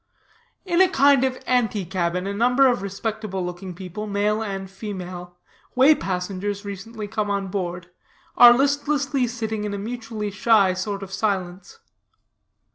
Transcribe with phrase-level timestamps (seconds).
[0.65, 5.37] In a kind of ante cabin, a number of respectable looking people, male and female,
[5.75, 7.91] way passengers, recently come on board,
[8.35, 11.77] are listlessly sitting in a mutually shy sort of silence.